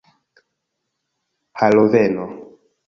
[1.59, 2.25] haloveno